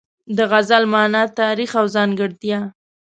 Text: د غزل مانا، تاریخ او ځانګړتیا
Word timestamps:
د 0.37 0.39
غزل 0.51 0.83
مانا، 0.93 1.23
تاریخ 1.39 1.71
او 1.79 1.85
ځانګړتیا 1.95 2.59